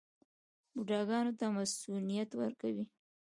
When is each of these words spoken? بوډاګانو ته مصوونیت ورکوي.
بوډاګانو 0.73 1.31
ته 1.39 1.45
مصوونیت 1.55 2.29
ورکوي. 2.35 2.85